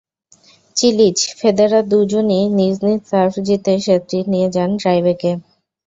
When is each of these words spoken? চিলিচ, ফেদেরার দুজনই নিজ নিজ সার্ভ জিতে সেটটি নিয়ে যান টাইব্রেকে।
চিলিচ, 0.77 1.17
ফেদেরার 1.39 1.85
দুজনই 1.91 2.41
নিজ 2.57 2.75
নিজ 2.81 3.01
সার্ভ 3.07 3.33
জিতে 3.47 3.73
সেটটি 3.85 4.17
নিয়ে 4.31 4.47
যান 4.55 4.71
টাইব্রেকে। 4.79 5.31